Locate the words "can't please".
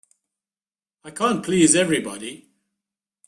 1.11-1.75